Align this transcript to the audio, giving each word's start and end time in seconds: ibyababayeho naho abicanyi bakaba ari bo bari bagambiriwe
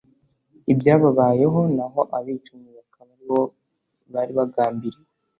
ibyababayeho 0.71 1.59
naho 1.75 1.99
abicanyi 2.17 2.69
bakaba 2.77 3.09
ari 3.13 3.25
bo 3.29 3.41
bari 4.13 4.31
bagambiriwe 4.39 5.03